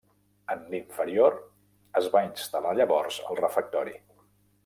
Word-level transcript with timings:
En 0.53 0.61
l'inferior 0.69 1.35
es 2.01 2.09
va 2.15 2.23
instal·lar 2.29 2.73
llavors 2.81 3.21
el 3.27 3.41
refectori. 3.43 3.97